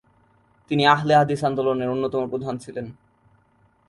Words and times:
তিনি 0.71 0.83
আহলে 0.85 1.13
হাদিস 1.15 1.41
আন্দোলনের 1.43 1.89
অন্যতম 1.89 2.21
প্রধান 2.29 2.55
ছিলেন। 2.57 2.85